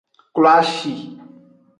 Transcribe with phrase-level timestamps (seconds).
[0.35, 0.93] Kloashi.